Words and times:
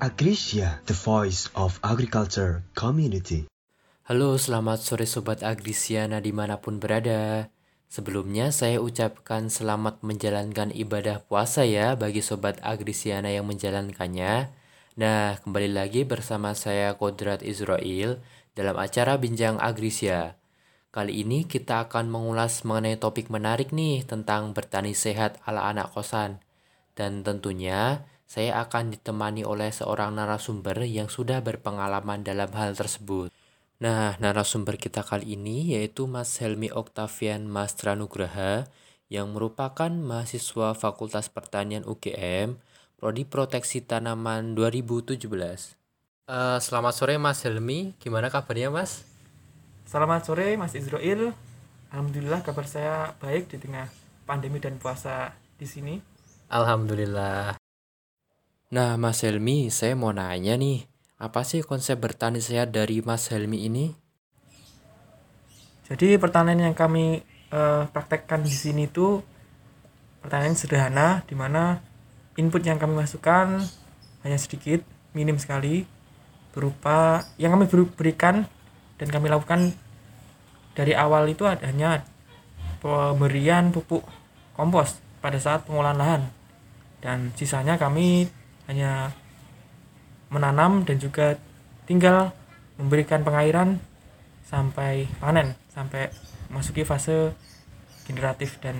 Agrisia, 0.00 0.80
the 0.88 0.96
voice 0.96 1.52
of 1.52 1.76
agriculture 1.84 2.64
community. 2.72 3.44
Halo, 4.08 4.40
selamat 4.40 4.80
sore 4.80 5.04
Sobat 5.04 5.44
Agrisiana 5.44 6.24
di 6.24 6.32
mana 6.32 6.56
pun 6.56 6.80
berada. 6.80 7.52
Sebelumnya 7.84 8.48
saya 8.48 8.80
ucapkan 8.80 9.52
selamat 9.52 10.00
menjalankan 10.00 10.72
ibadah 10.72 11.20
puasa 11.28 11.68
ya 11.68 12.00
bagi 12.00 12.24
Sobat 12.24 12.64
Agrisiana 12.64 13.28
yang 13.28 13.44
menjalankannya. 13.44 14.48
Nah, 14.96 15.36
kembali 15.44 15.68
lagi 15.68 16.08
bersama 16.08 16.56
saya 16.56 16.96
Kodrat 16.96 17.44
Israel 17.44 18.24
dalam 18.56 18.80
acara 18.80 19.20
Bincang 19.20 19.60
Agrisia. 19.60 20.40
Kali 20.96 21.20
ini 21.20 21.44
kita 21.44 21.92
akan 21.92 22.08
mengulas 22.08 22.64
mengenai 22.64 22.96
topik 22.96 23.28
menarik 23.28 23.68
nih 23.76 24.08
tentang 24.08 24.56
bertani 24.56 24.96
sehat 24.96 25.36
ala 25.44 25.68
anak 25.68 25.92
kosan. 25.92 26.40
Dan 26.96 27.20
tentunya 27.20 28.08
saya 28.30 28.62
akan 28.62 28.94
ditemani 28.94 29.42
oleh 29.42 29.74
seorang 29.74 30.14
narasumber 30.14 30.86
yang 30.86 31.10
sudah 31.10 31.42
berpengalaman 31.42 32.22
dalam 32.22 32.46
hal 32.54 32.78
tersebut. 32.78 33.34
Nah, 33.82 34.14
narasumber 34.22 34.78
kita 34.78 35.02
kali 35.02 35.34
ini 35.34 35.74
yaitu 35.74 36.06
Mas 36.06 36.38
Helmi 36.38 36.70
Oktavian 36.70 37.50
Mastra 37.50 37.98
Nugraha 37.98 38.70
yang 39.10 39.34
merupakan 39.34 39.90
mahasiswa 39.90 40.78
Fakultas 40.78 41.26
Pertanian 41.26 41.82
UGM, 41.82 42.54
Prodi 43.02 43.26
Proteksi 43.26 43.82
Tanaman 43.82 44.54
2017. 44.54 45.26
Uh, 46.30 46.62
selamat 46.62 46.94
sore 46.94 47.18
Mas 47.18 47.42
Helmi, 47.42 47.98
gimana 47.98 48.30
kabarnya 48.30 48.70
Mas? 48.70 49.02
Selamat 49.90 50.22
sore 50.22 50.54
Mas 50.54 50.78
Israel. 50.78 51.34
Alhamdulillah 51.90 52.46
kabar 52.46 52.62
saya 52.62 53.18
baik 53.18 53.50
di 53.50 53.58
tengah 53.58 53.90
pandemi 54.22 54.62
dan 54.62 54.78
puasa 54.78 55.34
di 55.58 55.66
sini. 55.66 55.98
Alhamdulillah. 56.46 57.59
Nah, 58.70 58.94
Mas 58.94 59.26
Helmi, 59.26 59.66
saya 59.74 59.98
mau 59.98 60.14
nanya 60.14 60.54
nih, 60.54 60.86
apa 61.18 61.42
sih 61.42 61.58
konsep 61.58 61.98
bertani 61.98 62.38
sehat 62.38 62.70
dari 62.70 63.02
Mas 63.02 63.26
Helmi 63.26 63.66
ini? 63.66 63.98
Jadi 65.90 66.14
pertanian 66.22 66.70
yang 66.70 66.78
kami 66.78 67.18
uh, 67.50 67.90
praktekkan 67.90 68.46
di 68.46 68.54
sini 68.54 68.86
itu 68.86 69.26
pertanian 70.22 70.54
sederhana, 70.54 71.26
di 71.26 71.34
mana 71.34 71.82
input 72.38 72.62
yang 72.62 72.78
kami 72.78 72.94
masukkan 72.94 73.58
hanya 74.22 74.38
sedikit, 74.38 74.86
minim 75.18 75.34
sekali, 75.42 75.82
berupa 76.54 77.26
yang 77.42 77.58
kami 77.58 77.66
berikan 77.98 78.46
dan 79.02 79.10
kami 79.10 79.34
lakukan 79.34 79.74
dari 80.78 80.94
awal 80.94 81.26
itu 81.26 81.42
adanya 81.42 82.06
pemberian 82.78 83.74
pupuk 83.74 84.06
kompos 84.54 85.02
pada 85.18 85.42
saat 85.42 85.66
pengolahan 85.66 85.98
lahan 85.98 86.22
dan 87.02 87.34
sisanya 87.34 87.74
kami 87.74 88.30
hanya 88.70 89.10
menanam 90.30 90.86
dan 90.86 91.02
juga 91.02 91.34
tinggal 91.90 92.30
memberikan 92.78 93.26
pengairan 93.26 93.82
sampai 94.46 95.10
panen 95.18 95.58
sampai 95.74 96.06
masuki 96.54 96.86
fase 96.86 97.34
generatif 98.06 98.62
dan 98.62 98.78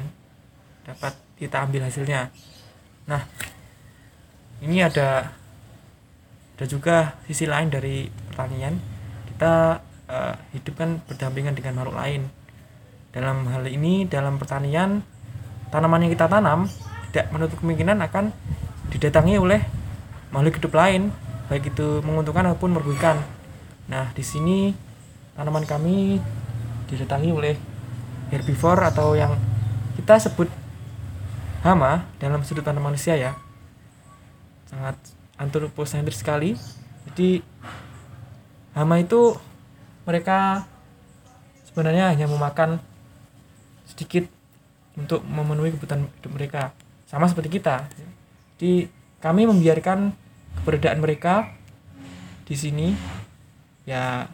dapat 0.87 1.15
kita 1.39 1.67
ambil 1.67 1.91
hasilnya. 1.91 2.31
Nah 3.11 3.27
ini 4.63 4.79
ada 4.79 5.35
ada 6.55 6.65
juga 6.69 7.19
sisi 7.27 7.51
lain 7.51 7.73
dari 7.73 8.07
pertanian. 8.31 8.79
Kita 9.27 9.81
uh, 10.07 10.35
hidup 10.55 10.75
kan 10.79 11.03
berdampingan 11.07 11.59
dengan 11.59 11.83
makhluk 11.83 11.97
lain. 11.99 12.23
Dalam 13.11 13.43
hal 13.51 13.67
ini 13.67 14.07
dalam 14.07 14.39
pertanian 14.39 15.03
tanaman 15.75 16.07
yang 16.07 16.13
kita 16.15 16.31
tanam 16.31 16.71
tidak 17.11 17.27
menutup 17.35 17.59
kemungkinan 17.59 17.99
akan 18.07 18.31
didatangi 18.91 19.35
oleh 19.39 19.80
makhluk 20.31 20.59
hidup 20.59 20.73
lain, 20.75 21.11
baik 21.47 21.71
itu 21.71 22.03
menguntungkan 22.03 22.51
ataupun 22.51 22.75
merugikan. 22.75 23.19
Nah, 23.91 24.11
di 24.15 24.23
sini 24.23 24.75
tanaman 25.35 25.67
kami 25.67 26.19
didatangi 26.91 27.31
oleh 27.31 27.55
herbivore 28.31 28.87
atau 28.87 29.19
yang 29.19 29.35
kita 29.99 30.19
sebut 30.19 30.47
hama 31.67 32.07
dalam 32.23 32.43
sudut 32.47 32.63
pandang 32.63 32.87
manusia 32.87 33.19
ya. 33.19 33.35
Sangat 34.71 34.97
antroposentris 35.35 36.23
sekali. 36.23 36.55
Jadi 37.11 37.43
hama 38.75 39.03
itu 39.03 39.35
mereka 40.07 40.65
sebenarnya 41.67 42.15
hanya 42.15 42.27
memakan 42.31 42.79
sedikit 43.87 44.27
untuk 44.99 45.23
memenuhi 45.27 45.75
kebutuhan 45.75 46.07
hidup 46.07 46.33
mereka 46.35 46.63
sama 47.07 47.27
seperti 47.27 47.59
kita 47.59 47.87
jadi 48.59 48.93
kami 49.21 49.45
membiarkan 49.47 50.13
keberadaan 50.61 50.99
mereka 51.01 51.53
di 52.49 52.57
sini. 52.57 52.89
Ya 53.89 54.29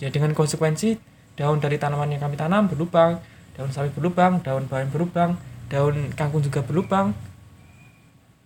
ya 0.00 0.08
dengan 0.10 0.34
konsekuensi 0.34 0.98
daun 1.38 1.62
dari 1.62 1.78
tanaman 1.78 2.10
yang 2.10 2.20
kami 2.20 2.34
tanam 2.36 2.66
berlubang 2.66 3.20
daun 3.54 3.70
sawi 3.70 3.88
berlubang 3.94 4.40
daun 4.42 4.66
bawang 4.66 4.90
berlubang 4.90 5.30
daun 5.70 6.10
kangkung 6.14 6.42
juga 6.42 6.62
berlubang. 6.62 7.14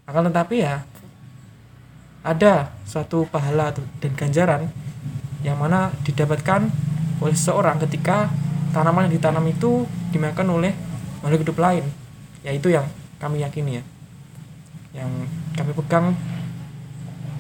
Akan 0.04 0.28
tetapi 0.28 0.60
ya 0.60 0.84
ada 2.24 2.72
suatu 2.88 3.28
pahala 3.28 3.72
dan 4.00 4.12
ganjaran 4.16 4.72
yang 5.44 5.60
mana 5.60 5.92
didapatkan 6.08 6.72
oleh 7.20 7.36
seseorang 7.36 7.76
ketika 7.84 8.32
tanaman 8.72 9.06
yang 9.06 9.20
ditanam 9.20 9.44
itu 9.44 9.84
dimakan 10.10 10.56
oleh 10.56 10.72
makhluk 11.20 11.44
hidup 11.44 11.58
lain 11.60 11.84
yaitu 12.40 12.72
yang 12.72 12.88
kami 13.20 13.44
yakini 13.44 13.80
ya 13.80 13.84
yang 15.04 15.10
kami 15.54 15.72
pegang 15.74 16.14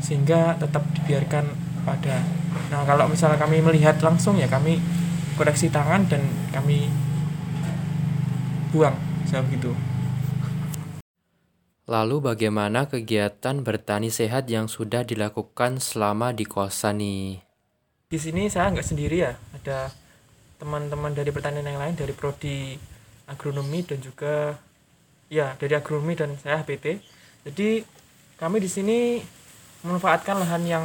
sehingga 0.00 0.56
tetap 0.56 0.84
dibiarkan 0.96 1.44
pada. 1.84 2.22
Nah 2.70 2.86
kalau 2.86 3.10
misalnya 3.10 3.36
kami 3.36 3.60
melihat 3.60 3.98
langsung 4.00 4.38
ya 4.38 4.48
kami 4.48 4.78
koreksi 5.34 5.68
tangan 5.68 6.06
dan 6.06 6.22
kami 6.54 6.88
buang 8.70 8.94
seperti 9.26 9.58
itu 9.58 9.72
Lalu 11.84 12.32
bagaimana 12.32 12.88
kegiatan 12.88 13.60
bertani 13.60 14.08
sehat 14.08 14.48
yang 14.48 14.72
sudah 14.72 15.04
dilakukan 15.04 15.84
selama 15.84 16.32
di 16.32 16.48
kosan 16.48 17.04
nih? 17.04 17.44
Di 18.08 18.16
sini 18.16 18.48
saya 18.48 18.72
nggak 18.72 18.88
sendiri 18.88 19.20
ya, 19.20 19.36
ada 19.52 19.92
teman-teman 20.56 21.12
dari 21.12 21.28
pertanian 21.28 21.68
yang 21.68 21.76
lain 21.76 21.92
dari 21.92 22.16
prodi 22.16 22.72
agronomi 23.28 23.84
dan 23.84 24.00
juga 24.00 24.56
ya 25.28 25.52
dari 25.60 25.76
agronomi 25.76 26.16
dan 26.16 26.32
saya 26.40 26.64
HPT 26.64 27.04
jadi 27.44 27.84
kami 28.40 28.58
di 28.58 28.70
sini 28.70 29.22
memanfaatkan 29.84 30.36
lahan 30.40 30.62
yang 30.66 30.84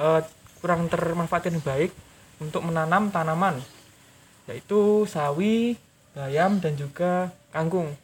uh, 0.00 0.20
kurang 0.60 0.88
termanfaatkan 0.88 1.60
baik 1.60 1.92
untuk 2.40 2.64
menanam 2.64 3.12
tanaman 3.12 3.60
yaitu 4.50 5.06
sawi, 5.06 5.78
bayam 6.10 6.58
dan 6.58 6.74
juga 6.74 7.30
kangkung. 7.54 7.94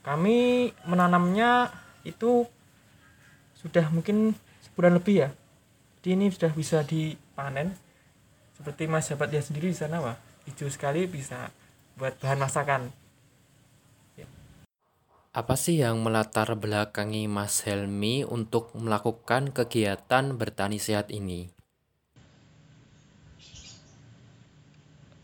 Kami 0.00 0.70
menanamnya 0.88 1.68
itu 2.08 2.48
sudah 3.60 3.88
mungkin 3.92 4.36
sebulan 4.64 4.96
lebih 4.96 5.28
ya. 5.28 5.30
Jadi 6.00 6.08
ini 6.16 6.26
sudah 6.32 6.52
bisa 6.52 6.80
dipanen. 6.84 7.72
Seperti 8.56 8.88
Mas 8.88 9.08
dapat 9.08 9.32
lihat 9.32 9.44
sendiri 9.44 9.72
di 9.72 9.76
sana, 9.76 10.00
wah, 10.00 10.16
hijau 10.48 10.68
sekali 10.68 11.04
bisa 11.08 11.52
buat 11.96 12.16
bahan 12.20 12.40
masakan. 12.40 13.03
Apa 15.34 15.58
sih 15.58 15.82
yang 15.82 15.98
melatar 15.98 16.46
belakangi 16.54 17.26
Mas 17.26 17.66
Helmi 17.66 18.22
untuk 18.22 18.70
melakukan 18.78 19.50
kegiatan 19.50 20.30
bertani 20.38 20.78
sehat 20.78 21.10
ini? 21.10 21.50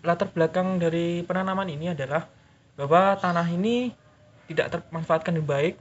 Latar 0.02 0.34
belakang 0.34 0.82
dari 0.82 1.22
penanaman 1.22 1.70
ini 1.70 1.94
adalah 1.94 2.26
bahwa 2.74 3.22
tanah 3.22 3.46
ini 3.54 3.94
tidak 4.50 4.74
termanfaatkan 4.74 5.30
dengan 5.30 5.46
baik 5.46 5.78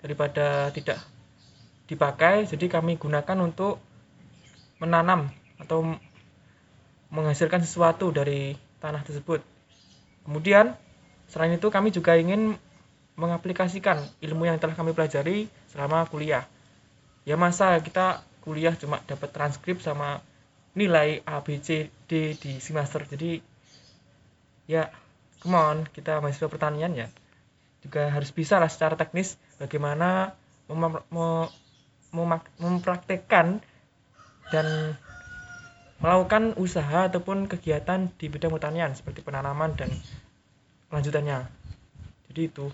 daripada 0.00 0.72
tidak 0.72 0.96
dipakai, 1.84 2.48
jadi 2.48 2.80
kami 2.80 2.96
gunakan 2.96 3.44
untuk 3.44 3.76
menanam 4.80 5.28
atau 5.60 5.84
menghasilkan 7.12 7.60
sesuatu 7.60 8.08
dari 8.08 8.56
tanah 8.80 9.04
tersebut. 9.04 9.44
Kemudian 10.24 10.72
selain 11.28 11.60
itu 11.60 11.68
kami 11.68 11.92
juga 11.92 12.16
ingin 12.16 12.56
mengaplikasikan 13.16 14.04
ilmu 14.20 14.44
yang 14.44 14.60
telah 14.60 14.76
kami 14.76 14.92
pelajari 14.92 15.48
selama 15.72 16.04
kuliah. 16.08 16.44
Ya 17.24 17.34
masa 17.34 17.80
kita 17.80 18.22
kuliah 18.44 18.76
cuma 18.76 19.02
dapat 19.08 19.32
transkrip 19.32 19.82
sama 19.82 20.22
nilai 20.76 21.24
A, 21.24 21.40
B, 21.40 21.58
C, 21.58 21.90
D 22.06 22.36
di 22.36 22.60
semester. 22.60 23.02
Jadi 23.08 23.40
ya 24.68 24.92
come 25.40 25.56
on, 25.56 25.76
kita 25.90 26.20
mahasiswa 26.20 26.52
pertanian 26.52 26.92
ya 26.94 27.08
juga 27.86 28.10
harus 28.10 28.34
bisa 28.34 28.58
lah 28.58 28.66
secara 28.66 28.98
teknis 28.98 29.38
bagaimana 29.62 30.34
mem 30.66 30.78
mem 30.82 31.46
mem 32.10 32.32
mempraktekkan 32.58 33.62
dan 34.50 34.66
melakukan 36.02 36.58
usaha 36.58 37.06
ataupun 37.06 37.46
kegiatan 37.46 38.10
di 38.18 38.26
bidang 38.26 38.52
pertanian 38.52 38.92
seperti 38.92 39.22
penanaman 39.22 39.78
dan 39.78 39.90
lanjutannya. 40.90 41.46
Jadi 42.30 42.42
itu. 42.42 42.66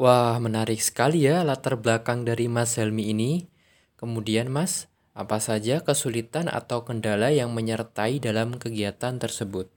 Wah, 0.00 0.40
menarik 0.40 0.80
sekali 0.80 1.28
ya 1.28 1.44
latar 1.44 1.76
belakang 1.76 2.24
dari 2.24 2.48
Mas 2.48 2.80
Helmi 2.80 3.12
ini. 3.12 3.44
Kemudian 4.00 4.48
Mas, 4.48 4.88
apa 5.12 5.36
saja 5.36 5.84
kesulitan 5.84 6.48
atau 6.48 6.88
kendala 6.88 7.28
yang 7.28 7.52
menyertai 7.52 8.16
dalam 8.16 8.56
kegiatan 8.56 9.20
tersebut? 9.20 9.68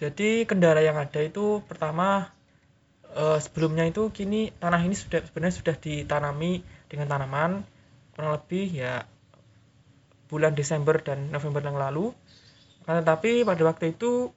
Jadi 0.00 0.48
kendala 0.48 0.80
yang 0.80 0.96
ada 0.96 1.20
itu 1.20 1.60
pertama 1.68 2.32
eh, 3.12 3.36
sebelumnya 3.36 3.84
itu 3.84 4.08
kini 4.08 4.48
tanah 4.56 4.80
ini 4.80 4.96
sudah 4.96 5.20
sebenarnya 5.28 5.56
sudah 5.60 5.76
ditanami 5.76 6.64
dengan 6.88 7.12
tanaman 7.12 7.68
kurang 8.16 8.32
lebih 8.40 8.72
ya 8.72 9.04
bulan 10.32 10.56
Desember 10.56 10.96
dan 11.04 11.28
November 11.28 11.60
yang 11.60 11.76
lalu. 11.76 12.16
Akan 12.88 13.04
tetapi 13.04 13.44
pada 13.44 13.60
waktu 13.68 13.92
itu 13.92 14.32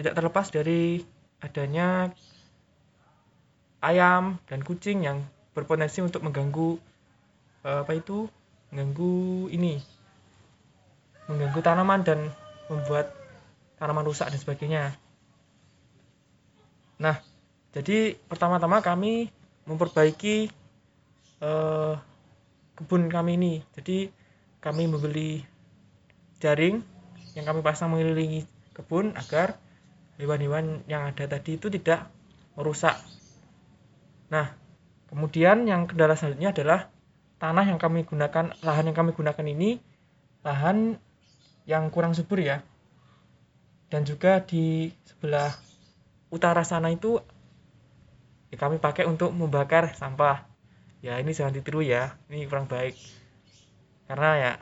tidak 0.00 0.16
terlepas 0.16 0.48
dari 0.48 1.04
adanya 1.44 2.08
ayam 3.78 4.42
dan 4.50 4.60
kucing 4.66 5.06
yang 5.06 5.22
berpotensi 5.54 6.02
untuk 6.02 6.22
mengganggu 6.26 6.78
eh, 7.66 7.80
apa 7.82 7.92
itu? 7.94 8.26
Mengganggu 8.70 9.48
ini. 9.54 9.80
Mengganggu 11.28 11.60
tanaman 11.60 12.00
dan 12.04 12.30
membuat 12.68 13.12
tanaman 13.78 14.04
rusak 14.06 14.30
dan 14.30 14.38
sebagainya. 14.38 14.84
Nah 16.98 17.18
jadi 17.70 18.18
pertama-tama 18.26 18.82
kami 18.82 19.30
memperbaiki 19.68 20.50
eh, 21.42 21.94
kebun 22.78 23.10
kami 23.10 23.38
ini. 23.38 23.54
Jadi 23.74 24.10
kami 24.58 24.90
membeli 24.90 25.42
jaring 26.42 26.82
yang 27.34 27.46
kami 27.46 27.62
pasang 27.62 27.94
mengelilingi 27.94 28.46
kebun 28.74 29.14
agar 29.14 29.58
hewan-hewan 30.18 30.82
yang 30.90 31.06
ada 31.06 31.30
tadi 31.30 31.58
itu 31.58 31.70
tidak 31.70 32.10
merusak 32.58 32.98
nah 34.28 34.52
kemudian 35.08 35.64
yang 35.64 35.88
kendala 35.88 36.14
selanjutnya 36.14 36.52
adalah 36.52 36.80
tanah 37.38 37.64
yang 37.64 37.78
kami 37.80 38.04
gunakan 38.04 38.52
lahan 38.60 38.84
yang 38.90 38.96
kami 38.98 39.14
gunakan 39.14 39.46
ini 39.46 39.80
lahan 40.42 40.98
yang 41.68 41.92
kurang 41.92 42.16
subur 42.16 42.42
ya. 42.42 42.64
Dan 43.88 44.04
juga 44.04 44.44
di 44.44 44.92
sebelah 45.04 45.52
utara 46.28 46.60
sana 46.64 46.92
itu 46.92 47.20
ya 48.52 48.56
kami 48.60 48.80
pakai 48.80 49.08
untuk 49.08 49.32
membakar 49.32 49.92
sampah. 49.96 50.44
Ya 50.98 51.16
ini 51.22 51.30
jangan 51.30 51.54
ditiru 51.54 51.80
ya 51.80 52.18
ini 52.28 52.44
kurang 52.50 52.66
baik. 52.66 52.96
Karena 54.10 54.30
ya 54.36 54.52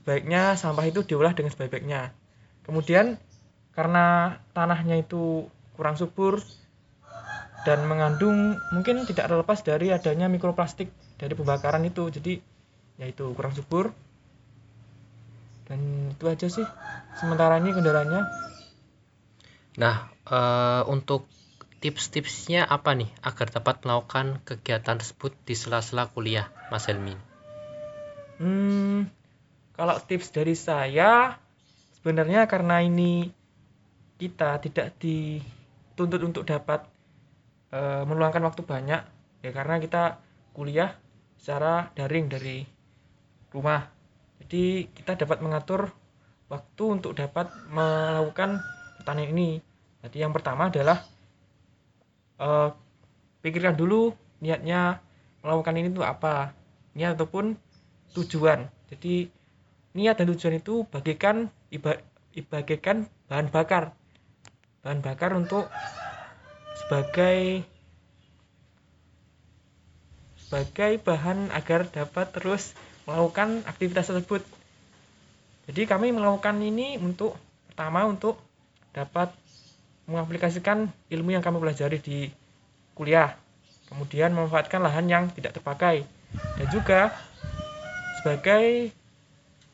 sebaiknya 0.00 0.54
sampah 0.56 0.86
itu 0.86 1.04
diolah 1.04 1.32
dengan 1.32 1.52
sebaik-baiknya. 1.52 2.12
Kemudian 2.64 3.18
karena 3.74 4.38
tanahnya 4.52 5.00
itu 5.00 5.48
kurang 5.74 5.96
subur 5.96 6.40
dan 7.64 7.84
mengandung 7.84 8.56
mungkin 8.72 9.04
tidak 9.04 9.28
terlepas 9.28 9.60
dari 9.60 9.92
adanya 9.92 10.26
mikroplastik 10.32 10.88
dari 11.20 11.34
pembakaran 11.36 11.84
itu. 11.84 12.08
Jadi 12.08 12.40
ya 12.96 13.06
itu 13.08 13.32
kurang 13.36 13.52
subur. 13.52 13.92
Dan 15.68 16.10
itu 16.12 16.24
aja 16.26 16.46
sih 16.50 16.66
sementara 17.20 17.60
ini 17.62 17.70
kendalanya. 17.70 18.26
Nah, 19.78 20.10
eh, 20.26 20.82
untuk 20.90 21.30
tips-tipsnya 21.80 22.68
apa 22.68 22.92
nih 22.92 23.08
agar 23.24 23.48
dapat 23.48 23.80
melakukan 23.86 24.44
kegiatan 24.44 25.00
tersebut 25.00 25.32
di 25.48 25.54
sela-sela 25.56 26.12
kuliah, 26.12 26.52
Mas 26.68 26.84
Helmi? 26.84 27.16
hmm, 28.40 29.08
kalau 29.76 29.96
tips 30.00 30.32
dari 30.32 30.56
saya 30.56 31.36
sebenarnya 32.00 32.48
karena 32.48 32.80
ini 32.84 33.28
kita 34.20 34.60
tidak 34.60 34.96
dituntut 35.00 36.20
untuk 36.20 36.44
dapat 36.44 36.84
eh, 37.70 38.02
meluangkan 38.06 38.42
waktu 38.44 38.62
banyak 38.66 39.02
ya 39.40 39.50
karena 39.54 39.80
kita 39.80 40.20
kuliah 40.52 40.92
secara 41.40 41.88
daring 41.96 42.26
dari 42.28 42.66
rumah. 43.50 43.88
Jadi 44.44 44.92
kita 44.92 45.16
dapat 45.16 45.40
mengatur 45.40 45.88
waktu 46.50 46.84
untuk 46.84 47.16
dapat 47.16 47.48
melakukan 47.70 48.60
pertanian 49.00 49.30
ini. 49.32 49.50
Jadi 50.04 50.16
yang 50.20 50.32
pertama 50.34 50.68
adalah 50.68 51.00
eh, 52.38 52.68
pikirkan 53.40 53.78
dulu 53.78 54.12
niatnya 54.44 55.00
melakukan 55.40 55.74
ini 55.80 55.88
itu 55.92 56.04
apa. 56.04 56.52
Niat 56.92 57.16
ataupun 57.16 57.54
tujuan. 58.18 58.66
Jadi 58.90 59.30
niat 59.94 60.18
dan 60.18 60.26
tujuan 60.34 60.58
itu 60.58 60.82
bagikan 60.90 61.48
iba, 61.70 62.02
bahan 63.30 63.48
bakar. 63.48 63.94
Bahan 64.82 65.00
bakar 65.04 65.30
untuk 65.38 65.70
sebagai 66.80 67.62
sebagai 70.40 70.98
bahan 71.06 71.54
agar 71.54 71.86
dapat 71.86 72.26
terus 72.34 72.74
melakukan 73.06 73.62
aktivitas 73.70 74.10
tersebut. 74.10 74.42
Jadi 75.70 75.86
kami 75.86 76.10
melakukan 76.10 76.58
ini 76.58 76.98
untuk 76.98 77.38
pertama 77.70 78.02
untuk 78.02 78.34
dapat 78.90 79.30
mengaplikasikan 80.10 80.90
ilmu 81.06 81.38
yang 81.38 81.44
kami 81.44 81.62
pelajari 81.62 82.02
di 82.02 82.18
kuliah. 82.98 83.38
Kemudian 83.86 84.34
memanfaatkan 84.34 84.82
lahan 84.82 85.06
yang 85.06 85.24
tidak 85.30 85.54
terpakai. 85.54 86.02
Dan 86.58 86.66
juga 86.74 87.14
sebagai 88.18 88.90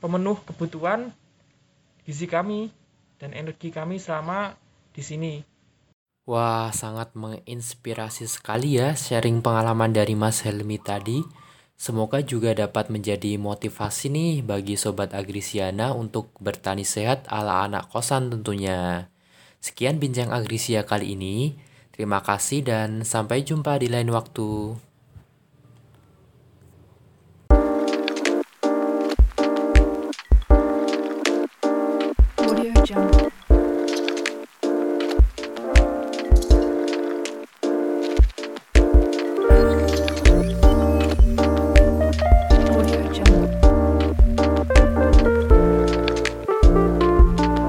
pemenuh 0.01 0.37
kebutuhan 0.45 1.09
gizi 2.05 2.29
kami 2.29 2.69
dan 3.17 3.33
energi 3.33 3.73
kami 3.73 3.97
selama 3.97 4.53
di 4.93 5.01
sini. 5.01 5.56
Wah, 6.27 6.75
sangat 6.75 7.15
menginspirasi 7.15 8.27
sekali 8.27 8.83
ya 8.83 8.99
sharing 8.99 9.47
pengalaman 9.47 9.95
dari 9.95 10.19
Mas 10.19 10.43
Helmi 10.43 10.75
tadi. 10.75 11.23
Semoga 11.79 12.19
juga 12.19 12.51
dapat 12.51 12.91
menjadi 12.91 13.39
motivasi 13.39 14.11
nih 14.11 14.35
bagi 14.43 14.75
Sobat 14.75 15.15
Agrisiana 15.15 15.95
untuk 15.95 16.35
bertani 16.43 16.83
sehat 16.83 17.31
ala 17.31 17.63
anak 17.71 17.87
kosan 17.95 18.35
tentunya. 18.35 19.07
Sekian 19.63 20.03
bincang 20.03 20.35
Agrisia 20.35 20.83
kali 20.83 21.15
ini. 21.15 21.63
Terima 21.95 22.19
kasih 22.19 22.67
dan 22.67 23.07
sampai 23.07 23.47
jumpa 23.47 23.79
di 23.79 23.87
lain 23.87 24.11
waktu. 24.11 24.75